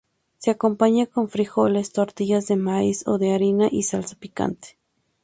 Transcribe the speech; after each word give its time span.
Se 0.39 0.49
acompaña 0.49 1.05
con 1.05 1.29
frijoles, 1.29 1.91
tortillas 1.93 2.47
de 2.47 2.55
maíz 2.55 3.07
o 3.07 3.19
de 3.19 3.35
harina 3.35 3.67
y 3.69 3.83
salsa 3.83 4.15
picante. 4.15 4.75